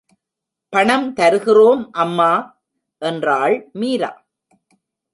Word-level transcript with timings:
பணம் 0.73 1.13
தருகிறோம் 1.13 1.91
அம்மா! 1.95 2.31
என்றாள் 3.01 3.55
மீரா. 3.73 4.11